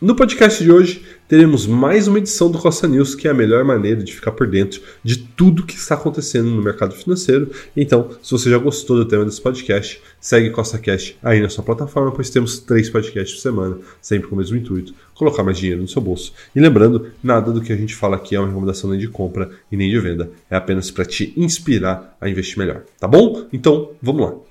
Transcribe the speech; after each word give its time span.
No 0.00 0.14
podcast 0.14 0.64
de 0.64 0.72
hoje, 0.72 1.04
teremos 1.28 1.66
mais 1.66 2.08
uma 2.08 2.16
edição 2.16 2.50
do 2.50 2.58
Costa 2.58 2.88
News, 2.88 3.14
que 3.14 3.28
é 3.28 3.30
a 3.30 3.34
melhor 3.34 3.62
maneira 3.66 4.02
de 4.02 4.14
ficar 4.14 4.32
por 4.32 4.46
dentro 4.46 4.80
de 5.04 5.18
tudo 5.18 5.66
que 5.66 5.74
está 5.74 5.94
acontecendo 5.94 6.48
no 6.48 6.62
mercado 6.62 6.94
financeiro. 6.94 7.50
Então, 7.76 8.08
se 8.22 8.32
você 8.32 8.48
já 8.48 8.56
gostou 8.56 8.96
do 8.96 9.04
tema 9.04 9.26
desse 9.26 9.42
podcast, 9.42 10.00
segue 10.18 10.48
Costa 10.48 10.78
Cash 10.78 11.16
aí 11.22 11.42
na 11.42 11.50
sua 11.50 11.62
plataforma, 11.62 12.12
pois 12.12 12.30
temos 12.30 12.60
três 12.60 12.88
podcasts 12.88 13.34
por 13.34 13.42
semana, 13.42 13.76
sempre 14.00 14.26
com 14.26 14.34
o 14.36 14.38
mesmo 14.38 14.56
intuito, 14.56 14.94
colocar 15.12 15.42
mais 15.42 15.58
dinheiro 15.58 15.82
no 15.82 15.88
seu 15.88 16.00
bolso. 16.00 16.32
E 16.56 16.60
lembrando, 16.60 17.08
nada 17.22 17.52
do 17.52 17.60
que 17.60 17.70
a 17.70 17.76
gente 17.76 17.94
fala 17.94 18.16
aqui 18.16 18.34
é 18.34 18.40
uma 18.40 18.48
recomendação 18.48 18.88
nem 18.88 18.98
de 18.98 19.08
compra 19.08 19.50
e 19.70 19.76
nem 19.76 19.90
de 19.90 19.98
venda, 19.98 20.30
é 20.48 20.56
apenas 20.56 20.90
para 20.90 21.04
te 21.04 21.34
inspirar 21.36 22.16
a 22.18 22.26
investir 22.26 22.56
melhor, 22.56 22.84
tá 22.98 23.06
bom? 23.06 23.46
Então, 23.52 23.90
vamos 24.00 24.22
lá. 24.22 24.49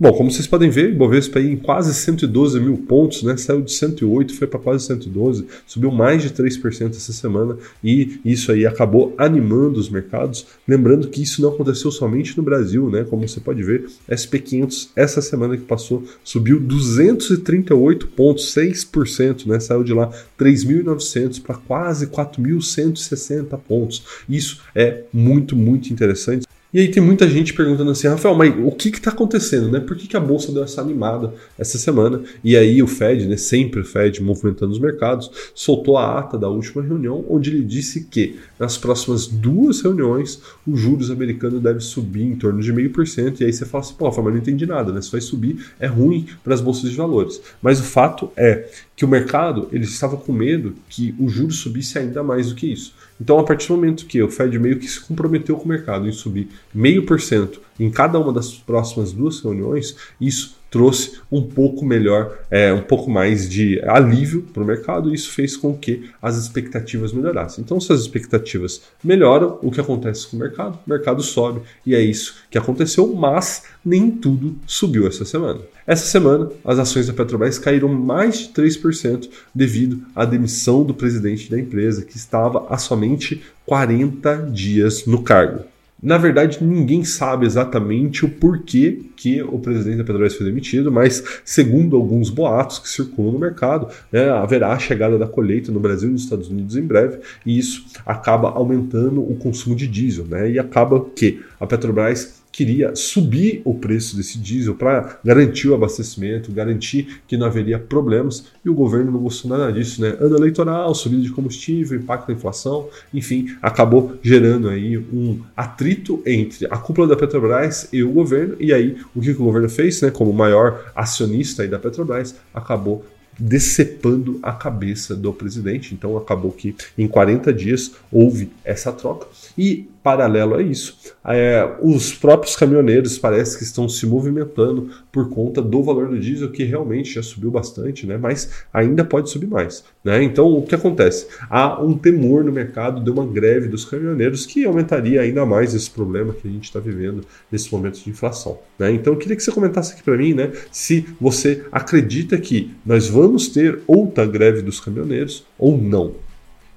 Bom, 0.00 0.12
como 0.12 0.30
vocês 0.30 0.46
podem 0.46 0.70
ver, 0.70 0.96
o 0.96 1.10
aí 1.34 1.50
em 1.50 1.56
quase 1.56 1.92
112 1.92 2.60
mil 2.60 2.76
pontos, 2.76 3.24
né? 3.24 3.36
Saiu 3.36 3.62
de 3.62 3.72
108, 3.72 4.32
foi 4.32 4.46
para 4.46 4.60
quase 4.60 4.86
112, 4.86 5.44
subiu 5.66 5.90
mais 5.90 6.22
de 6.22 6.30
3% 6.30 6.90
essa 6.90 7.12
semana 7.12 7.58
e 7.82 8.20
isso 8.24 8.52
aí 8.52 8.64
acabou 8.64 9.12
animando 9.18 9.80
os 9.80 9.90
mercados. 9.90 10.46
Lembrando 10.68 11.08
que 11.08 11.20
isso 11.20 11.42
não 11.42 11.48
aconteceu 11.48 11.90
somente 11.90 12.36
no 12.36 12.44
Brasil, 12.44 12.88
né? 12.88 13.04
Como 13.10 13.26
você 13.26 13.40
pode 13.40 13.60
ver, 13.64 13.86
SP500 14.08 14.90
essa 14.94 15.20
semana 15.20 15.56
que 15.56 15.64
passou 15.64 16.04
subiu 16.22 16.60
238,6%, 16.60 19.46
né? 19.46 19.58
Saiu 19.58 19.82
de 19.82 19.92
lá 19.92 20.12
3.900 20.38 21.42
para 21.42 21.56
quase 21.56 22.06
4.160 22.06 23.58
pontos. 23.66 24.04
Isso 24.28 24.60
é 24.76 25.02
muito, 25.12 25.56
muito 25.56 25.92
interessante. 25.92 26.46
E 26.72 26.80
aí 26.80 26.88
tem 26.90 27.02
muita 27.02 27.26
gente 27.26 27.54
perguntando 27.54 27.90
assim, 27.90 28.08
Rafael, 28.08 28.34
mas 28.34 28.54
o 28.62 28.70
que 28.70 28.90
está 28.90 29.10
acontecendo, 29.10 29.70
né? 29.70 29.80
Por 29.80 29.96
que, 29.96 30.06
que 30.06 30.16
a 30.16 30.20
bolsa 30.20 30.52
deu 30.52 30.62
essa 30.62 30.82
animada 30.82 31.32
essa 31.58 31.78
semana? 31.78 32.20
E 32.44 32.58
aí 32.58 32.82
o 32.82 32.86
Fed, 32.86 33.26
né, 33.26 33.38
sempre 33.38 33.80
o 33.80 33.84
Fed 33.84 34.22
movimentando 34.22 34.72
os 34.72 34.78
mercados, 34.78 35.30
soltou 35.54 35.96
a 35.96 36.18
ata 36.18 36.36
da 36.36 36.48
última 36.50 36.82
reunião, 36.82 37.24
onde 37.26 37.48
ele 37.48 37.64
disse 37.64 38.04
que 38.04 38.36
nas 38.60 38.76
próximas 38.76 39.26
duas 39.26 39.80
reuniões 39.80 40.42
o 40.66 40.76
juros 40.76 41.10
americano 41.10 41.58
deve 41.58 41.80
subir 41.80 42.24
em 42.24 42.36
torno 42.36 42.60
de 42.60 42.70
meio 42.70 42.90
por 42.90 43.06
cento. 43.06 43.40
E 43.40 43.46
aí 43.46 43.52
você 43.52 43.64
fala 43.64 43.82
assim, 43.82 43.94
pô, 43.94 44.04
Rafael, 44.04 44.24
mas 44.24 44.34
não 44.34 44.40
entendi 44.40 44.66
nada, 44.66 44.92
né? 44.92 45.00
Se 45.00 45.10
vai 45.10 45.22
subir 45.22 45.64
é 45.80 45.86
ruim 45.86 46.26
para 46.44 46.52
as 46.52 46.60
bolsas 46.60 46.90
de 46.90 46.96
valores. 46.96 47.40
Mas 47.62 47.80
o 47.80 47.84
fato 47.84 48.30
é 48.36 48.68
que 48.94 49.06
o 49.06 49.08
mercado 49.08 49.68
ele 49.72 49.84
estava 49.84 50.18
com 50.18 50.32
medo 50.34 50.74
que 50.88 51.14
o 51.18 51.28
juros 51.28 51.60
subisse 51.60 51.98
ainda 51.98 52.22
mais 52.22 52.50
do 52.50 52.54
que 52.54 52.66
isso. 52.66 52.92
Então, 53.20 53.38
a 53.38 53.44
partir 53.44 53.68
do 53.68 53.74
momento 53.74 54.06
que 54.06 54.22
o 54.22 54.30
Fed 54.30 54.58
meio 54.58 54.78
que 54.78 54.86
se 54.86 55.00
comprometeu 55.00 55.56
com 55.56 55.64
o 55.64 55.68
mercado 55.68 56.08
em 56.08 56.12
subir 56.12 56.48
meio 56.72 57.04
por 57.04 57.20
cento 57.20 57.60
em 57.78 57.90
cada 57.90 58.18
uma 58.18 58.32
das 58.32 58.52
próximas 58.52 59.12
duas 59.12 59.40
reuniões, 59.40 59.96
isso 60.20 60.56
trouxe 60.70 61.18
um 61.30 61.42
pouco 61.42 61.84
melhor, 61.84 62.38
é, 62.50 62.72
um 62.72 62.82
pouco 62.82 63.10
mais 63.10 63.48
de 63.48 63.80
alívio 63.86 64.42
para 64.42 64.62
o 64.62 64.66
mercado 64.66 65.10
e 65.10 65.14
isso 65.14 65.30
fez 65.30 65.56
com 65.56 65.76
que 65.76 66.10
as 66.20 66.36
expectativas 66.36 67.12
melhorassem. 67.12 67.62
Então, 67.64 67.80
se 67.80 67.92
as 67.92 68.00
expectativas 68.00 68.82
melhoram, 69.02 69.58
o 69.62 69.70
que 69.70 69.80
acontece 69.80 70.26
com 70.26 70.36
o 70.36 70.40
mercado? 70.40 70.78
O 70.86 70.90
mercado 70.90 71.22
sobe 71.22 71.60
e 71.86 71.94
é 71.94 72.00
isso 72.00 72.36
que 72.50 72.58
aconteceu, 72.58 73.12
mas 73.14 73.64
nem 73.84 74.10
tudo 74.10 74.56
subiu 74.66 75.06
essa 75.06 75.24
semana. 75.24 75.60
Essa 75.86 76.06
semana, 76.06 76.50
as 76.64 76.78
ações 76.78 77.06
da 77.06 77.14
Petrobras 77.14 77.58
caíram 77.58 77.88
mais 77.88 78.40
de 78.40 78.48
3% 78.48 79.28
devido 79.54 80.02
à 80.14 80.24
demissão 80.24 80.84
do 80.84 80.92
presidente 80.92 81.50
da 81.50 81.58
empresa, 81.58 82.04
que 82.04 82.16
estava 82.16 82.66
há 82.68 82.76
somente 82.76 83.42
40 83.64 84.50
dias 84.52 85.06
no 85.06 85.22
cargo. 85.22 85.64
Na 86.00 86.16
verdade, 86.16 86.62
ninguém 86.62 87.02
sabe 87.04 87.44
exatamente 87.44 88.24
o 88.24 88.28
porquê 88.28 89.00
que 89.16 89.42
o 89.42 89.58
presidente 89.58 89.98
da 89.98 90.04
Petrobras 90.04 90.36
foi 90.36 90.46
demitido, 90.46 90.92
mas 90.92 91.24
segundo 91.44 91.96
alguns 91.96 92.30
boatos 92.30 92.78
que 92.78 92.88
circulam 92.88 93.32
no 93.32 93.38
mercado, 93.38 93.88
né, 94.12 94.30
haverá 94.30 94.72
a 94.72 94.78
chegada 94.78 95.18
da 95.18 95.26
colheita 95.26 95.72
no 95.72 95.80
Brasil 95.80 96.08
e 96.08 96.12
nos 96.12 96.22
Estados 96.22 96.48
Unidos 96.48 96.76
em 96.76 96.82
breve, 96.82 97.18
e 97.44 97.58
isso 97.58 97.84
acaba 98.06 98.50
aumentando 98.50 99.20
o 99.20 99.34
consumo 99.36 99.74
de 99.74 99.88
diesel, 99.88 100.24
né? 100.26 100.48
E 100.48 100.58
acaba 100.58 101.04
que 101.16 101.42
a 101.58 101.66
Petrobras 101.66 102.37
queria 102.58 102.96
subir 102.96 103.62
o 103.64 103.72
preço 103.72 104.16
desse 104.16 104.36
diesel 104.36 104.74
para 104.74 105.20
garantir 105.24 105.68
o 105.68 105.74
abastecimento, 105.76 106.50
garantir 106.50 107.20
que 107.28 107.36
não 107.36 107.46
haveria 107.46 107.78
problemas, 107.78 108.46
e 108.64 108.68
o 108.68 108.74
governo 108.74 109.12
não 109.12 109.20
gostou 109.20 109.48
nada 109.48 109.72
disso, 109.72 110.02
né? 110.02 110.16
Ano 110.18 110.36
eleitoral, 110.36 110.92
subida 110.92 111.22
de 111.22 111.30
combustível, 111.30 111.96
impacto 111.96 112.26
da 112.26 112.32
inflação, 112.32 112.88
enfim, 113.14 113.56
acabou 113.62 114.16
gerando 114.24 114.68
aí 114.68 114.98
um 114.98 115.40
atrito 115.56 116.20
entre 116.26 116.66
a 116.66 116.76
cúpula 116.76 117.06
da 117.06 117.14
Petrobras 117.14 117.88
e 117.92 118.02
o 118.02 118.10
governo, 118.10 118.56
e 118.58 118.72
aí 118.72 118.96
o 119.14 119.20
que 119.20 119.30
o 119.30 119.36
governo 119.36 119.68
fez, 119.68 120.02
né, 120.02 120.10
como 120.10 120.32
maior 120.32 120.90
acionista 120.96 121.62
aí 121.62 121.68
da 121.68 121.78
Petrobras, 121.78 122.34
acabou 122.52 123.04
decepando 123.38 124.40
a 124.42 124.52
cabeça 124.52 125.14
do 125.14 125.32
presidente. 125.32 125.94
Então 125.94 126.16
acabou 126.16 126.50
que 126.50 126.74
em 126.96 127.06
40 127.06 127.52
dias 127.52 127.92
houve 128.10 128.50
essa 128.64 128.90
troca. 128.90 129.28
E 129.56 129.88
paralelo 130.08 130.54
a 130.54 130.62
isso, 130.62 130.96
é, 131.22 131.70
os 131.82 132.14
próprios 132.14 132.56
caminhoneiros 132.56 133.18
parece 133.18 133.58
que 133.58 133.62
estão 133.62 133.86
se 133.86 134.06
movimentando 134.06 134.88
por 135.12 135.28
conta 135.28 135.60
do 135.60 135.82
valor 135.82 136.08
do 136.08 136.18
diesel, 136.18 136.50
que 136.50 136.64
realmente 136.64 137.12
já 137.12 137.22
subiu 137.22 137.50
bastante, 137.50 138.06
né? 138.06 138.16
mas 138.16 138.64
ainda 138.72 139.04
pode 139.04 139.28
subir 139.28 139.46
mais. 139.46 139.84
Né? 140.02 140.22
Então, 140.22 140.46
o 140.46 140.62
que 140.62 140.74
acontece? 140.74 141.26
Há 141.50 141.82
um 141.82 141.92
temor 141.92 142.42
no 142.42 142.50
mercado 142.50 143.04
de 143.04 143.10
uma 143.10 143.26
greve 143.26 143.68
dos 143.68 143.84
caminhoneiros 143.84 144.46
que 144.46 144.64
aumentaria 144.64 145.20
ainda 145.20 145.44
mais 145.44 145.74
esse 145.74 145.90
problema 145.90 146.32
que 146.32 146.48
a 146.48 146.50
gente 146.50 146.64
está 146.64 146.80
vivendo 146.80 147.22
nesse 147.52 147.70
momento 147.70 148.02
de 148.02 148.08
inflação. 148.08 148.58
Né? 148.78 148.90
Então, 148.92 149.12
eu 149.12 149.18
queria 149.18 149.36
que 149.36 149.42
você 149.42 149.52
comentasse 149.52 149.92
aqui 149.92 150.02
para 150.02 150.16
mim 150.16 150.32
né, 150.32 150.52
se 150.72 151.06
você 151.20 151.66
acredita 151.70 152.38
que 152.38 152.74
nós 152.86 153.08
vamos 153.08 153.48
ter 153.48 153.80
outra 153.86 154.24
greve 154.24 154.62
dos 154.62 154.80
caminhoneiros 154.80 155.44
ou 155.58 155.76
não. 155.76 156.27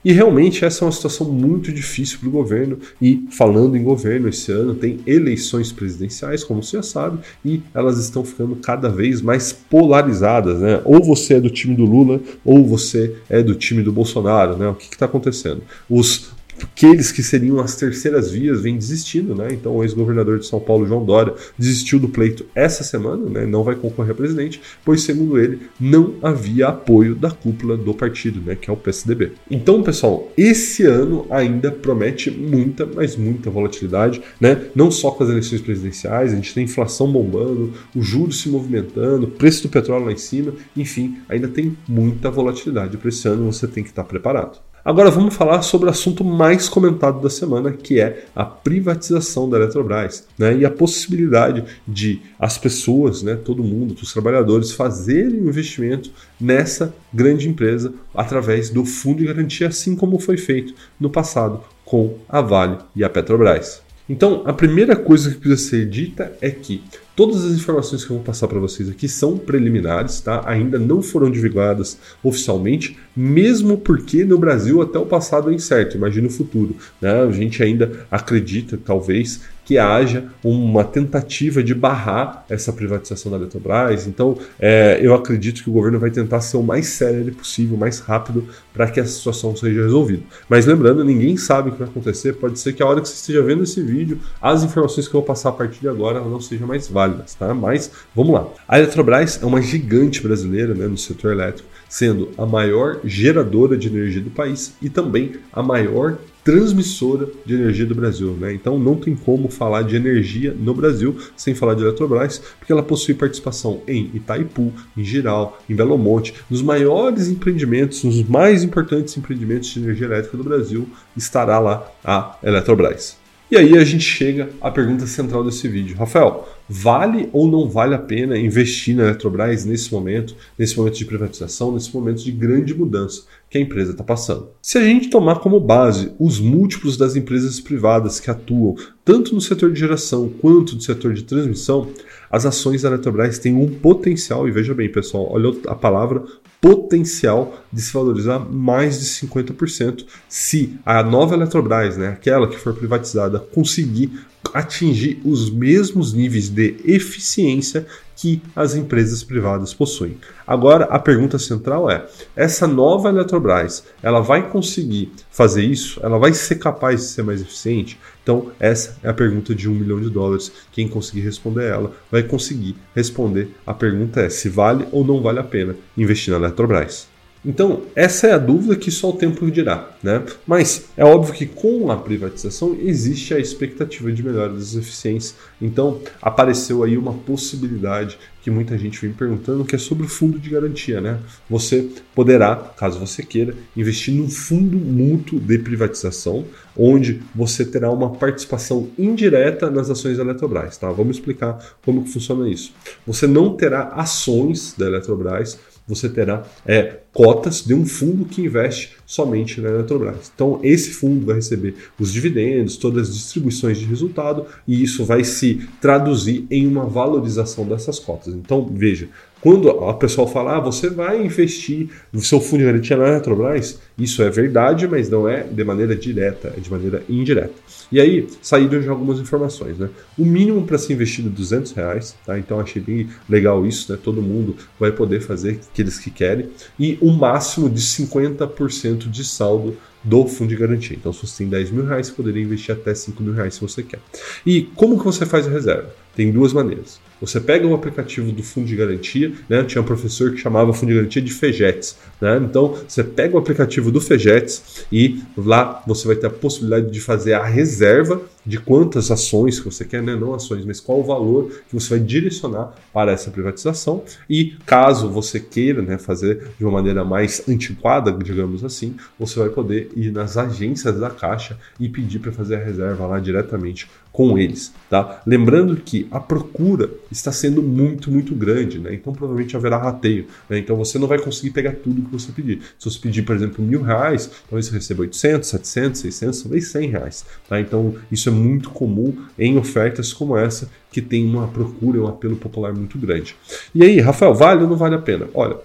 E 0.03 0.11
realmente 0.11 0.65
essa 0.65 0.83
é 0.83 0.85
uma 0.85 0.91
situação 0.91 1.29
muito 1.29 1.71
difícil 1.71 2.19
para 2.19 2.29
o 2.29 2.31
governo. 2.31 2.79
E 3.01 3.25
falando 3.31 3.77
em 3.77 3.83
governo, 3.83 4.27
esse 4.29 4.51
ano 4.51 4.73
tem 4.73 4.99
eleições 5.05 5.71
presidenciais, 5.71 6.43
como 6.43 6.63
você 6.63 6.77
já 6.77 6.83
sabe, 6.83 7.19
e 7.45 7.61
elas 7.73 7.99
estão 7.99 8.23
ficando 8.23 8.55
cada 8.55 8.89
vez 8.89 9.21
mais 9.21 9.53
polarizadas. 9.53 10.59
Né? 10.59 10.81
Ou 10.83 11.03
você 11.03 11.35
é 11.35 11.39
do 11.39 11.49
time 11.49 11.75
do 11.75 11.85
Lula, 11.85 12.19
ou 12.43 12.65
você 12.65 13.15
é 13.29 13.43
do 13.43 13.55
time 13.55 13.83
do 13.83 13.91
Bolsonaro. 13.91 14.57
Né? 14.57 14.67
O 14.67 14.75
que 14.75 14.93
está 14.93 15.05
acontecendo? 15.05 15.61
Os 15.89 16.31
aqueles 16.63 17.11
que 17.11 17.23
seriam 17.23 17.59
as 17.59 17.75
terceiras 17.75 18.31
vias 18.31 18.61
vêm 18.61 18.77
desistindo, 18.77 19.35
né? 19.35 19.49
Então 19.51 19.75
o 19.75 19.83
ex-governador 19.83 20.39
de 20.39 20.45
São 20.45 20.59
Paulo, 20.59 20.85
João 20.85 21.05
Dória, 21.05 21.33
desistiu 21.57 21.99
do 21.99 22.09
pleito 22.09 22.45
essa 22.55 22.83
semana, 22.83 23.29
né? 23.29 23.45
Não 23.45 23.63
vai 23.63 23.75
concorrer 23.75 24.11
a 24.11 24.15
presidente, 24.15 24.61
pois 24.83 25.01
segundo 25.01 25.39
ele 25.39 25.61
não 25.79 26.15
havia 26.21 26.67
apoio 26.69 27.15
da 27.15 27.31
cúpula 27.31 27.77
do 27.77 27.93
partido, 27.93 28.41
né? 28.41 28.55
Que 28.55 28.69
é 28.69 28.73
o 28.73 28.77
PSDB. 28.77 29.33
Então, 29.49 29.83
pessoal, 29.83 30.31
esse 30.37 30.85
ano 30.85 31.25
ainda 31.29 31.71
promete 31.71 32.31
muita, 32.31 32.85
mas 32.85 33.15
muita 33.15 33.49
volatilidade, 33.49 34.21
né? 34.39 34.65
Não 34.75 34.91
só 34.91 35.11
com 35.11 35.23
as 35.23 35.29
eleições 35.29 35.61
presidenciais, 35.61 36.33
a 36.33 36.35
gente 36.35 36.53
tem 36.53 36.63
inflação 36.63 37.11
bombando, 37.11 37.73
o 37.95 38.01
juros 38.01 38.41
se 38.41 38.49
movimentando, 38.49 39.27
preço 39.27 39.63
do 39.63 39.69
petróleo 39.69 40.05
lá 40.05 40.11
em 40.11 40.17
cima, 40.17 40.53
enfim, 40.75 41.17
ainda 41.27 41.47
tem 41.47 41.77
muita 41.87 42.29
volatilidade 42.29 42.97
para 42.97 43.09
esse 43.09 43.27
ano. 43.27 43.51
Você 43.51 43.67
tem 43.67 43.83
que 43.83 43.89
estar 43.89 44.03
preparado. 44.03 44.59
Agora 44.83 45.11
vamos 45.11 45.35
falar 45.35 45.61
sobre 45.61 45.87
o 45.87 45.91
assunto 45.91 46.23
mais 46.23 46.67
comentado 46.67 47.21
da 47.21 47.29
semana, 47.29 47.71
que 47.71 47.99
é 47.99 48.25
a 48.35 48.43
privatização 48.43 49.47
da 49.47 49.57
Eletrobras, 49.57 50.27
né? 50.39 50.57
E 50.57 50.65
a 50.65 50.71
possibilidade 50.71 51.63
de 51.87 52.19
as 52.39 52.57
pessoas, 52.57 53.21
né, 53.21 53.35
todo 53.35 53.63
mundo, 53.63 53.95
os 54.01 54.11
trabalhadores 54.11 54.71
fazerem 54.71 55.39
investimento 55.39 56.09
nessa 56.39 56.93
grande 57.13 57.47
empresa 57.47 57.93
através 58.13 58.71
do 58.71 58.83
fundo 58.83 59.19
de 59.19 59.27
garantia, 59.27 59.67
assim 59.67 59.95
como 59.95 60.19
foi 60.19 60.37
feito 60.37 60.73
no 60.99 61.11
passado 61.11 61.61
com 61.85 62.15
a 62.27 62.41
Vale 62.41 62.77
e 62.95 63.03
a 63.03 63.09
Petrobras. 63.09 63.83
Então, 64.09 64.41
a 64.45 64.51
primeira 64.51 64.95
coisa 64.95 65.29
que 65.29 65.37
precisa 65.37 65.69
ser 65.69 65.85
dita 65.87 66.35
é 66.41 66.49
que 66.49 66.83
Todas 67.21 67.45
as 67.45 67.51
informações 67.51 68.03
que 68.03 68.09
eu 68.09 68.15
vou 68.15 68.25
passar 68.25 68.47
para 68.47 68.57
vocês 68.57 68.89
aqui 68.89 69.07
são 69.07 69.37
preliminares, 69.37 70.21
tá? 70.21 70.41
Ainda 70.43 70.79
não 70.79 71.03
foram 71.03 71.29
divulgadas 71.29 71.99
oficialmente, 72.23 72.97
mesmo 73.15 73.77
porque 73.77 74.25
no 74.25 74.39
Brasil 74.39 74.81
até 74.81 74.97
o 74.97 75.05
passado 75.05 75.51
é 75.51 75.53
incerto, 75.53 75.95
imagina 75.95 76.25
o 76.25 76.31
futuro. 76.31 76.75
Né? 76.99 77.11
A 77.11 77.29
gente 77.29 77.61
ainda 77.61 78.07
acredita, 78.09 78.75
talvez, 78.75 79.41
que 79.65 79.77
haja 79.77 80.25
uma 80.43 80.83
tentativa 80.83 81.63
de 81.63 81.73
barrar 81.73 82.45
essa 82.49 82.73
privatização 82.73 83.31
da 83.31 83.37
Eletrobras. 83.37 84.07
Então, 84.07 84.37
é, 84.59 84.99
eu 85.01 85.13
acredito 85.13 85.63
que 85.63 85.69
o 85.69 85.73
governo 85.73 85.99
vai 85.99 86.09
tentar 86.09 86.41
ser 86.41 86.57
o 86.57 86.63
mais 86.63 86.87
sério 86.87 87.33
possível, 87.33 87.77
mais 87.77 87.99
rápido, 87.99 88.47
para 88.73 88.89
que 88.89 88.99
essa 88.99 89.11
situação 89.11 89.55
seja 89.55 89.83
resolvida. 89.83 90.23
Mas 90.49 90.65
lembrando, 90.65 91.03
ninguém 91.03 91.37
sabe 91.37 91.69
o 91.69 91.73
que 91.73 91.79
vai 91.79 91.87
acontecer. 91.87 92.33
Pode 92.33 92.59
ser 92.59 92.73
que 92.73 92.81
a 92.81 92.85
hora 92.85 93.01
que 93.01 93.07
você 93.07 93.15
esteja 93.15 93.41
vendo 93.41 93.63
esse 93.63 93.81
vídeo, 93.81 94.19
as 94.41 94.63
informações 94.63 95.07
que 95.07 95.15
eu 95.15 95.21
vou 95.21 95.27
passar 95.27 95.49
a 95.49 95.53
partir 95.53 95.79
de 95.79 95.87
agora 95.87 96.19
não 96.19 96.41
sejam 96.41 96.67
mais 96.67 96.87
válidas, 96.87 97.35
tá? 97.35 97.53
Mas 97.53 97.91
vamos 98.15 98.33
lá. 98.33 98.47
A 98.67 98.79
Eletrobras 98.79 99.41
é 99.41 99.45
uma 99.45 99.61
gigante 99.61 100.21
brasileira 100.21 100.73
né, 100.73 100.87
no 100.87 100.97
setor 100.97 101.31
elétrico, 101.31 101.69
sendo 101.87 102.29
a 102.37 102.45
maior 102.45 102.99
geradora 103.03 103.77
de 103.77 103.87
energia 103.87 104.21
do 104.21 104.29
país 104.29 104.73
e 104.81 104.89
também 104.89 105.33
a 105.51 105.61
maior 105.61 106.17
transmissora 106.43 107.27
de 107.45 107.53
energia 107.53 107.85
do 107.85 107.95
Brasil. 107.95 108.31
Né? 108.39 108.53
Então 108.53 108.77
não 108.77 108.95
tem 108.95 109.15
como 109.15 109.49
falar 109.49 109.83
de 109.83 109.95
energia 109.95 110.55
no 110.57 110.73
Brasil 110.73 111.17
sem 111.35 111.53
falar 111.53 111.75
de 111.75 111.83
Eletrobras, 111.83 112.41
porque 112.59 112.71
ela 112.71 112.83
possui 112.83 113.13
participação 113.13 113.81
em 113.87 114.09
Itaipu, 114.13 114.73
em 114.97 115.03
Giral, 115.03 115.59
em 115.69 115.75
Belo 115.75 115.97
Monte, 115.97 116.33
nos 116.49 116.61
maiores 116.61 117.27
empreendimentos, 117.27 118.03
nos 118.03 118.23
mais 118.23 118.63
importantes 118.63 119.15
empreendimentos 119.15 119.69
de 119.69 119.79
energia 119.79 120.07
elétrica 120.07 120.37
do 120.37 120.43
Brasil, 120.43 120.87
estará 121.15 121.59
lá 121.59 121.91
a 122.03 122.37
Eletrobras. 122.43 123.20
E 123.51 123.57
aí 123.57 123.77
a 123.77 123.83
gente 123.83 124.05
chega 124.05 124.49
à 124.61 124.71
pergunta 124.71 125.05
central 125.05 125.43
desse 125.43 125.67
vídeo. 125.67 125.97
Rafael, 125.97 126.47
vale 126.69 127.27
ou 127.33 127.45
não 127.51 127.67
vale 127.67 127.93
a 127.93 127.97
pena 127.97 128.37
investir 128.37 128.95
na 128.95 129.03
Eletrobras 129.03 129.65
nesse 129.65 129.91
momento, 129.91 130.33
nesse 130.57 130.77
momento 130.77 130.97
de 130.97 131.03
privatização, 131.03 131.73
nesse 131.73 131.93
momento 131.93 132.23
de 132.23 132.31
grande 132.31 132.73
mudança 132.73 133.23
que 133.49 133.57
a 133.57 133.61
empresa 133.61 133.91
está 133.91 134.05
passando? 134.05 134.47
Se 134.61 134.77
a 134.77 134.81
gente 134.81 135.09
tomar 135.09 135.39
como 135.39 135.59
base 135.59 136.13
os 136.17 136.39
múltiplos 136.39 136.95
das 136.95 137.17
empresas 137.17 137.59
privadas 137.59 138.21
que 138.21 138.31
atuam 138.31 138.77
tanto 139.03 139.35
no 139.35 139.41
setor 139.41 139.73
de 139.73 139.79
geração 139.81 140.31
quanto 140.39 140.73
no 140.75 140.81
setor 140.81 141.13
de 141.13 141.23
transmissão, 141.23 141.89
as 142.29 142.45
ações 142.45 142.83
da 142.83 142.87
Eletrobras 142.87 143.37
têm 143.37 143.53
um 143.53 143.67
potencial, 143.67 144.47
e 144.47 144.51
veja 144.51 144.73
bem, 144.73 144.89
pessoal, 144.89 145.27
olha 145.29 145.53
a 145.67 145.75
palavra 145.75 146.23
potencial 146.61 147.65
de 147.73 147.81
se 147.81 147.91
valorizar 147.91 148.39
mais 148.39 148.99
de 148.99 149.05
50% 149.07 150.05
se 150.29 150.79
a 150.85 151.01
nova 151.01 151.33
Eletrobras, 151.35 151.97
né, 151.97 152.09
aquela 152.09 152.47
que 152.47 152.57
for 152.57 152.75
privatizada, 152.75 153.39
conseguir 153.39 154.11
atingir 154.53 155.19
os 155.25 155.49
mesmos 155.49 156.13
níveis 156.13 156.49
de 156.49 156.75
eficiência 156.85 157.87
que 158.21 158.39
as 158.55 158.75
empresas 158.75 159.23
privadas 159.23 159.73
possuem. 159.73 160.15
Agora, 160.45 160.85
a 160.85 160.99
pergunta 160.99 161.39
central 161.39 161.89
é: 161.89 162.05
essa 162.35 162.67
nova 162.67 163.09
Eletrobras, 163.09 163.83
ela 164.03 164.19
vai 164.19 164.47
conseguir 164.47 165.11
fazer 165.31 165.63
isso? 165.63 165.99
Ela 166.03 166.19
vai 166.19 166.31
ser 166.31 166.57
capaz 166.57 167.01
de 167.01 167.07
ser 167.07 167.23
mais 167.23 167.41
eficiente? 167.41 167.99
Então, 168.21 168.51
essa 168.59 168.95
é 169.01 169.09
a 169.09 169.13
pergunta 169.13 169.55
de 169.55 169.67
um 169.67 169.73
milhão 169.73 169.99
de 169.99 170.11
dólares. 170.11 170.51
Quem 170.71 170.87
conseguir 170.87 171.21
responder 171.21 171.65
ela 171.65 171.91
vai 172.11 172.21
conseguir 172.21 172.75
responder. 172.95 173.55
A 173.65 173.73
pergunta 173.73 174.21
é 174.21 174.29
se 174.29 174.49
vale 174.49 174.87
ou 174.91 175.03
não 175.03 175.19
vale 175.19 175.39
a 175.39 175.43
pena 175.43 175.75
investir 175.97 176.31
na 176.31 176.45
Eletrobras. 176.45 177.10
Então, 177.43 177.83
essa 177.95 178.27
é 178.27 178.33
a 178.33 178.37
dúvida 178.37 178.75
que 178.75 178.91
só 178.91 179.09
o 179.09 179.13
tempo 179.13 179.49
dirá, 179.49 179.89
né? 180.03 180.23
Mas 180.45 180.85
é 180.95 181.03
óbvio 181.03 181.33
que 181.33 181.47
com 181.47 181.91
a 181.91 181.97
privatização 181.97 182.77
existe 182.79 183.33
a 183.33 183.39
expectativa 183.39 184.11
de 184.11 184.21
melhora 184.21 184.53
das 184.53 184.75
eficiências. 184.75 185.35
Então, 185.59 185.99
apareceu 186.21 186.83
aí 186.83 186.95
uma 186.97 187.13
possibilidade 187.13 188.19
que 188.43 188.51
muita 188.51 188.77
gente 188.77 188.99
vem 189.01 189.11
perguntando, 189.11 189.65
que 189.65 189.75
é 189.75 189.79
sobre 189.79 190.05
o 190.05 190.09
fundo 190.09 190.39
de 190.39 190.49
garantia, 190.49 191.01
né? 191.01 191.19
Você 191.49 191.89
poderá, 192.13 192.55
caso 192.55 192.99
você 192.99 193.23
queira, 193.23 193.55
investir 193.75 194.13
num 194.13 194.29
fundo 194.29 194.77
mútuo 194.77 195.39
de 195.39 195.57
privatização, 195.59 196.45
onde 196.77 197.21
você 197.35 197.65
terá 197.65 197.91
uma 197.91 198.11
participação 198.11 198.89
indireta 198.97 199.69
nas 199.69 199.89
ações 199.89 200.17
da 200.17 200.23
Eletrobras, 200.23 200.77
tá? 200.77 200.89
Vamos 200.91 201.17
explicar 201.17 201.57
como 201.83 202.03
que 202.03 202.11
funciona 202.11 202.49
isso. 202.49 202.73
Você 203.05 203.27
não 203.27 203.55
terá 203.55 203.89
ações 203.95 204.73
da 204.77 204.85
Eletrobras, 204.87 205.59
você 205.87 206.07
terá 206.07 206.45
é, 206.65 206.99
cotas 207.13 207.61
de 207.61 207.73
um 207.73 207.85
fundo 207.85 208.25
que 208.25 208.41
investe 208.41 208.95
somente 209.05 209.59
na 209.59 209.69
Eletrobras. 209.69 210.31
Então, 210.33 210.59
esse 210.63 210.91
fundo 210.91 211.25
vai 211.25 211.35
receber 211.35 211.75
os 211.99 212.13
dividendos, 212.13 212.77
todas 212.77 213.09
as 213.09 213.15
distribuições 213.15 213.77
de 213.77 213.85
resultado, 213.85 214.45
e 214.67 214.81
isso 214.81 215.03
vai 215.03 215.23
se 215.23 215.67
traduzir 215.81 216.45
em 216.49 216.65
uma 216.65 216.85
valorização 216.85 217.65
dessas 217.65 217.99
cotas. 217.99 218.33
Então, 218.33 218.69
veja, 218.73 219.09
quando 219.41 219.69
a 219.69 219.93
pessoa 219.95 220.27
fala, 220.27 220.57
ah, 220.57 220.59
você 220.59 220.89
vai 220.89 221.25
investir 221.25 221.89
no 222.13 222.21
seu 222.21 222.39
fundo 222.39 222.59
de 222.59 222.65
garantia 222.65 222.95
na 222.95 223.07
Eletrobras, 223.09 223.79
isso 223.97 224.21
é 224.21 224.29
verdade, 224.29 224.87
mas 224.87 225.09
não 225.09 225.27
é 225.27 225.43
de 225.43 225.63
maneira 225.63 225.95
direta, 225.95 226.53
é 226.55 226.59
de 226.59 226.69
maneira 226.69 227.03
indireta. 227.09 227.53
E 227.91 227.99
aí 227.99 228.27
saíram 228.41 228.81
já 228.81 228.91
algumas 228.91 229.19
informações, 229.19 229.77
né? 229.77 229.89
O 230.17 230.23
mínimo 230.23 230.65
para 230.65 230.77
ser 230.77 230.93
investido 230.93 231.27
é 231.27 231.31
200 231.31 231.71
reais, 231.73 232.15
tá? 232.25 232.37
Então 232.37 232.59
achei 232.59 232.81
bem 232.81 233.09
legal 233.27 233.65
isso, 233.65 233.91
né? 233.91 233.97
Todo 234.01 234.21
mundo 234.21 234.55
vai 234.79 234.91
poder 234.91 235.19
fazer 235.19 235.59
aqueles 235.71 235.99
que 235.99 236.09
querem. 236.09 236.49
E 236.79 236.97
o 237.01 237.09
um 237.09 237.17
máximo 237.17 237.69
de 237.69 237.81
50% 237.81 239.09
de 239.09 239.25
saldo 239.25 239.75
do 240.03 240.25
fundo 240.25 240.49
de 240.49 240.55
garantia. 240.55 240.95
Então, 240.95 241.11
se 241.11 241.27
você 241.27 241.39
tem 241.39 241.47
10 241.47 241.71
mil 241.71 241.85
reais, 241.85 242.07
você 242.07 242.13
poderia 242.13 242.41
investir 242.41 242.73
até 242.73 242.93
5 242.93 243.21
mil 243.21 243.33
reais 243.33 243.55
se 243.55 243.61
você 243.61 243.83
quer. 243.83 243.99
E 244.45 244.63
como 244.75 244.97
que 244.97 245.03
você 245.03 245.25
faz 245.25 245.47
a 245.47 245.49
reserva? 245.49 245.93
Tem 246.15 246.31
duas 246.31 246.53
maneiras. 246.53 246.99
Você 247.21 247.39
pega 247.39 247.67
o 247.67 247.75
aplicativo 247.75 248.31
do 248.31 248.41
fundo 248.41 248.65
de 248.65 248.75
garantia, 248.75 249.31
né? 249.47 249.63
Tinha 249.63 249.81
um 249.81 249.85
professor 249.85 250.31
que 250.31 250.37
chamava 250.37 250.73
fundo 250.73 250.89
de 250.89 250.95
garantia 250.95 251.21
de 251.21 251.31
FEGETS, 251.31 251.95
né? 252.19 252.37
Então, 252.43 252.75
você 252.87 253.03
pega 253.03 253.35
o 253.35 253.37
aplicativo 253.37 253.91
do 253.91 254.01
FEGETS 254.01 254.85
e 254.91 255.21
lá 255.37 255.83
você 255.85 256.07
vai 256.07 256.15
ter 256.15 256.27
a 256.27 256.31
possibilidade 256.31 256.91
de 256.91 256.99
fazer 256.99 257.33
a 257.33 257.45
reserva 257.45 258.19
de 258.45 258.59
quantas 258.59 259.11
ações 259.11 259.59
que 259.59 259.65
você 259.65 259.85
quer, 259.85 260.01
né? 260.01 260.15
Não 260.15 260.33
ações, 260.33 260.65
mas 260.65 260.79
qual 260.79 260.99
o 260.99 261.03
valor 261.03 261.51
que 261.67 261.73
você 261.73 261.97
vai 261.97 261.99
direcionar 261.99 262.73
para 262.93 263.11
essa 263.11 263.31
privatização. 263.31 264.03
E 264.29 264.55
caso 264.65 265.09
você 265.09 265.39
queira, 265.39 265.81
né, 265.81 265.97
fazer 265.97 266.49
de 266.57 266.65
uma 266.65 266.71
maneira 266.71 267.03
mais 267.03 267.47
antiquada, 267.47 268.11
digamos 268.11 268.63
assim, 268.63 268.95
você 269.17 269.39
vai 269.39 269.49
poder 269.49 269.89
ir 269.95 270.11
nas 270.11 270.37
agências 270.37 270.99
da 270.99 271.09
Caixa 271.09 271.57
e 271.79 271.87
pedir 271.87 272.19
para 272.19 272.31
fazer 272.31 272.55
a 272.55 272.63
reserva 272.63 273.05
lá 273.05 273.19
diretamente 273.19 273.87
com 274.11 274.37
eles, 274.37 274.73
tá? 274.89 275.21
Lembrando 275.25 275.77
que 275.77 276.05
a 276.11 276.19
procura 276.19 276.89
está 277.09 277.31
sendo 277.31 277.63
muito, 277.63 278.11
muito 278.11 278.35
grande, 278.35 278.77
né? 278.77 278.93
Então 278.93 279.13
provavelmente 279.13 279.55
haverá 279.55 279.77
rateio, 279.77 280.27
né? 280.49 280.57
Então 280.57 280.75
você 280.75 280.99
não 280.99 281.07
vai 281.07 281.17
conseguir 281.17 281.51
pegar 281.51 281.73
tudo 281.73 282.01
que 282.01 282.11
você 282.11 282.31
pedir. 282.31 282.61
Se 282.77 282.89
você 282.89 282.99
pedir, 282.99 283.21
por 283.21 283.35
exemplo, 283.35 283.63
mil 283.63 283.81
reais, 283.81 284.29
talvez 284.49 284.65
você 284.65 284.73
receba 284.73 285.01
800, 285.01 285.47
700, 285.47 286.01
600, 286.01 286.41
talvez 286.41 286.67
100 286.67 286.89
reais, 286.89 287.25
tá? 287.47 287.59
Então 287.61 287.95
isso 288.11 288.27
é 288.27 288.30
muito 288.31 288.69
comum 288.69 289.15
em 289.37 289.57
ofertas 289.57 290.13
como 290.13 290.37
essa 290.37 290.69
que 290.91 291.01
tem 291.01 291.25
uma 291.25 291.47
procura 291.47 291.97
e 291.97 292.01
um 292.01 292.07
apelo 292.07 292.35
popular 292.35 292.73
muito 292.73 292.97
grande. 292.97 293.35
E 293.73 293.83
aí, 293.83 293.99
Rafael, 293.99 294.33
vale 294.33 294.63
ou 294.63 294.69
não 294.69 294.75
vale 294.75 294.95
a 294.95 294.99
pena? 294.99 295.27
Olha, 295.33 295.57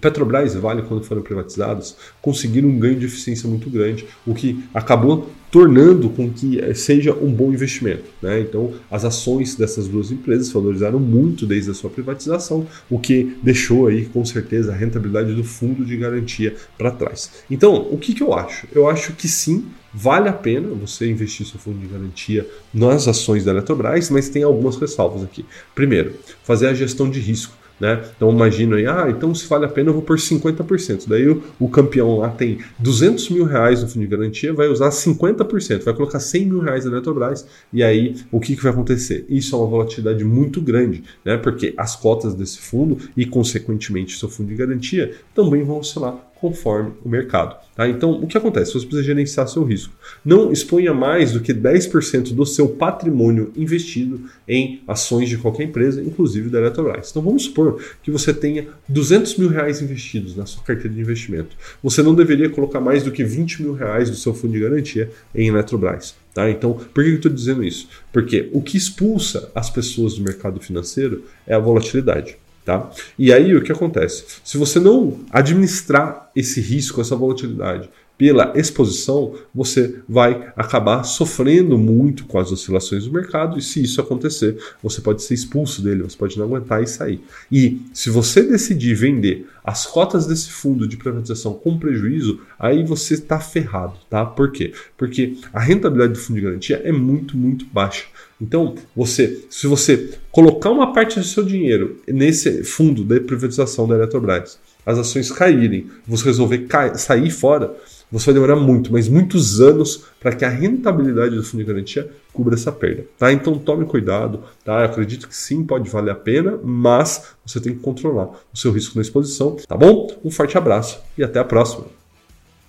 Petrobras 0.00 0.54
e 0.54 0.58
Vale, 0.58 0.82
quando 0.82 1.04
foram 1.04 1.22
privatizados, 1.22 1.96
conseguiram 2.20 2.68
um 2.68 2.78
ganho 2.78 2.98
de 2.98 3.06
eficiência 3.06 3.48
muito 3.48 3.68
grande, 3.68 4.04
o 4.26 4.34
que 4.34 4.62
acabou 4.74 5.30
tornando 5.50 6.08
com 6.08 6.30
que 6.30 6.58
eh, 6.58 6.72
seja 6.72 7.12
um 7.12 7.30
bom 7.30 7.52
investimento. 7.52 8.04
Né? 8.22 8.40
Então, 8.40 8.72
as 8.90 9.04
ações 9.04 9.54
dessas 9.54 9.86
duas 9.86 10.10
empresas 10.10 10.50
valorizaram 10.50 10.98
muito 10.98 11.46
desde 11.46 11.70
a 11.70 11.74
sua 11.74 11.90
privatização, 11.90 12.66
o 12.88 12.98
que 12.98 13.36
deixou 13.42 13.86
aí, 13.86 14.06
com 14.06 14.24
certeza, 14.24 14.72
a 14.72 14.74
rentabilidade 14.74 15.34
do 15.34 15.44
fundo 15.44 15.84
de 15.84 15.96
garantia 15.96 16.56
para 16.78 16.90
trás. 16.90 17.44
Então, 17.50 17.86
o 17.90 17.98
que, 17.98 18.14
que 18.14 18.22
eu 18.22 18.32
acho? 18.32 18.66
Eu 18.72 18.88
acho 18.88 19.12
que 19.12 19.28
sim, 19.28 19.66
vale 19.92 20.28
a 20.28 20.32
pena 20.32 20.68
você 20.68 21.10
investir 21.10 21.46
seu 21.46 21.58
fundo 21.58 21.78
de 21.78 21.86
garantia 21.86 22.46
nas 22.72 23.08
ações 23.08 23.44
da 23.44 23.52
Eletrobras, 23.52 24.10
mas 24.10 24.28
tem 24.28 24.42
algumas 24.42 24.76
ressalvas 24.76 25.22
aqui. 25.22 25.44
Primeiro, 25.74 26.14
fazer 26.42 26.68
a 26.68 26.74
gestão 26.74 27.08
de 27.10 27.20
risco. 27.20 27.62
Né? 27.80 28.00
Então 28.16 28.30
imagina 28.30 28.76
aí, 28.76 28.86
ah, 28.86 29.06
então 29.08 29.34
se 29.34 29.44
vale 29.48 29.64
a 29.64 29.68
pena 29.68 29.90
eu 29.90 29.94
vou 29.94 30.02
por 30.02 30.16
50%. 30.16 31.08
Daí 31.08 31.28
o, 31.28 31.42
o, 31.58 31.68
campeão 31.68 32.18
lá 32.18 32.28
tem 32.28 32.58
200 32.78 33.30
mil 33.30 33.44
reais 33.44 33.82
no 33.82 33.88
fundo 33.88 34.02
de 34.02 34.06
garantia, 34.06 34.52
vai 34.52 34.68
usar 34.68 34.90
50%, 34.90 35.82
vai 35.82 35.92
colocar 35.92 36.20
100 36.20 36.46
mil 36.46 36.60
reais 36.60 36.84
na 36.84 36.92
Eletrobras, 36.92 37.44
e 37.72 37.82
aí 37.82 38.14
o 38.30 38.38
que, 38.38 38.54
que 38.54 38.62
vai 38.62 38.70
acontecer? 38.70 39.26
Isso 39.28 39.56
é 39.56 39.58
uma 39.58 39.66
volatilidade 39.66 40.22
muito 40.22 40.60
grande, 40.60 41.02
né? 41.24 41.36
porque 41.36 41.74
as 41.76 41.96
cotas 41.96 42.34
desse 42.34 42.58
fundo 42.58 42.98
e 43.16 43.26
consequentemente 43.26 44.16
seu 44.16 44.28
fundo 44.28 44.50
de 44.50 44.54
garantia 44.54 45.16
também 45.34 45.64
vão 45.64 45.78
oscilar 45.78 46.31
conforme 46.42 46.90
o 47.04 47.08
mercado. 47.08 47.56
Tá? 47.76 47.88
Então, 47.88 48.10
o 48.20 48.26
que 48.26 48.36
acontece? 48.36 48.72
Você 48.72 48.80
precisa 48.80 49.04
gerenciar 49.04 49.46
seu 49.46 49.62
risco. 49.62 49.94
Não 50.24 50.50
exponha 50.50 50.92
mais 50.92 51.30
do 51.30 51.38
que 51.38 51.54
10% 51.54 52.34
do 52.34 52.44
seu 52.44 52.68
patrimônio 52.70 53.52
investido 53.56 54.22
em 54.46 54.82
ações 54.88 55.28
de 55.28 55.38
qualquer 55.38 55.62
empresa, 55.62 56.02
inclusive 56.02 56.50
da 56.50 56.58
Eletrobras. 56.58 57.10
Então, 57.10 57.22
vamos 57.22 57.44
supor 57.44 57.80
que 58.02 58.10
você 58.10 58.34
tenha 58.34 58.66
200 58.88 59.36
mil 59.36 59.48
reais 59.48 59.80
investidos 59.80 60.34
na 60.34 60.44
sua 60.44 60.64
carteira 60.64 60.92
de 60.92 61.00
investimento. 61.00 61.56
Você 61.80 62.02
não 62.02 62.12
deveria 62.12 62.50
colocar 62.50 62.80
mais 62.80 63.04
do 63.04 63.12
que 63.12 63.22
20 63.22 63.62
mil 63.62 63.72
reais 63.72 64.10
do 64.10 64.16
seu 64.16 64.34
fundo 64.34 64.54
de 64.54 64.60
garantia 64.60 65.08
em 65.32 65.46
Eletrobras. 65.46 66.16
Tá? 66.34 66.50
Então, 66.50 66.72
por 66.72 67.04
que 67.04 67.10
eu 67.10 67.14
estou 67.14 67.30
dizendo 67.30 67.62
isso? 67.62 67.88
Porque 68.12 68.50
o 68.52 68.60
que 68.60 68.76
expulsa 68.76 69.48
as 69.54 69.70
pessoas 69.70 70.14
do 70.14 70.24
mercado 70.24 70.58
financeiro 70.58 71.22
é 71.46 71.54
a 71.54 71.58
volatilidade. 71.60 72.36
Tá? 72.64 72.90
E 73.18 73.32
aí 73.32 73.56
o 73.56 73.62
que 73.62 73.72
acontece? 73.72 74.24
Se 74.44 74.56
você 74.56 74.78
não 74.78 75.18
administrar 75.30 76.30
esse 76.34 76.60
risco, 76.60 77.00
essa 77.00 77.16
volatilidade 77.16 77.90
pela 78.16 78.52
exposição, 78.54 79.34
você 79.52 79.96
vai 80.08 80.52
acabar 80.54 81.02
sofrendo 81.02 81.76
muito 81.76 82.24
com 82.24 82.38
as 82.38 82.52
oscilações 82.52 83.04
do 83.04 83.12
mercado, 83.12 83.58
e 83.58 83.62
se 83.62 83.82
isso 83.82 84.00
acontecer, 84.00 84.56
você 84.80 85.00
pode 85.00 85.24
ser 85.24 85.34
expulso 85.34 85.82
dele, 85.82 86.04
você 86.04 86.16
pode 86.16 86.38
não 86.38 86.44
aguentar 86.44 86.80
e 86.80 86.86
sair. 86.86 87.20
E 87.50 87.80
se 87.92 88.10
você 88.10 88.44
decidir 88.44 88.94
vender 88.94 89.48
as 89.64 89.86
cotas 89.86 90.24
desse 90.24 90.50
fundo 90.50 90.86
de 90.86 90.96
privatização 90.96 91.54
com 91.54 91.76
prejuízo, 91.76 92.40
aí 92.58 92.84
você 92.84 93.14
está 93.14 93.40
ferrado, 93.40 93.94
tá? 94.08 94.24
Por 94.24 94.52
quê? 94.52 94.72
Porque 94.96 95.36
a 95.52 95.58
rentabilidade 95.58 96.12
do 96.12 96.18
fundo 96.20 96.36
de 96.36 96.46
garantia 96.46 96.80
é 96.84 96.92
muito, 96.92 97.36
muito 97.36 97.64
baixa. 97.72 98.04
Então, 98.42 98.74
você, 98.94 99.44
se 99.48 99.68
você 99.68 100.18
colocar 100.32 100.70
uma 100.70 100.92
parte 100.92 101.20
do 101.20 101.24
seu 101.24 101.44
dinheiro 101.44 102.00
nesse 102.08 102.64
fundo 102.64 103.04
de 103.04 103.20
privatização 103.20 103.86
da 103.86 103.94
Eletrobras, 103.94 104.58
as 104.84 104.98
ações 104.98 105.30
caírem, 105.30 105.86
você 106.04 106.24
resolver 106.24 106.66
sair 106.96 107.30
fora, 107.30 107.72
você 108.10 108.26
vai 108.26 108.34
demorar 108.34 108.56
muito, 108.56 108.92
mas 108.92 109.08
muitos 109.08 109.60
anos 109.60 110.04
para 110.18 110.34
que 110.34 110.44
a 110.44 110.48
rentabilidade 110.48 111.36
do 111.36 111.44
fundo 111.44 111.62
de 111.62 111.72
garantia 111.72 112.10
cubra 112.32 112.56
essa 112.56 112.72
perda. 112.72 113.06
Tá? 113.16 113.32
Então 113.32 113.56
tome 113.56 113.84
cuidado. 113.84 114.40
Tá? 114.64 114.80
Eu 114.80 114.86
acredito 114.86 115.28
que 115.28 115.36
sim, 115.36 115.64
pode 115.64 115.88
valer 115.88 116.10
a 116.10 116.16
pena, 116.16 116.58
mas 116.64 117.34
você 117.46 117.60
tem 117.60 117.72
que 117.72 117.80
controlar 117.80 118.28
o 118.52 118.58
seu 118.58 118.72
risco 118.72 118.96
na 118.96 119.02
exposição. 119.02 119.56
Tá 119.68 119.76
bom? 119.76 120.08
Um 120.24 120.32
forte 120.32 120.58
abraço 120.58 121.00
e 121.16 121.22
até 121.22 121.38
a 121.38 121.44
próxima. 121.44 122.01